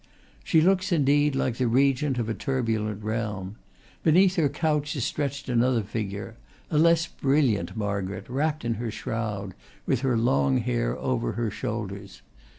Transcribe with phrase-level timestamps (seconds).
[0.43, 3.57] She looks, indeed, like the regent of a turbulent realm.
[4.01, 6.37] Beneath her couch is stretched another figure,
[6.71, 9.53] a less brilliant Margaret, wrapped in her shroud,
[9.85, 12.23] with her long hair over her shoulders.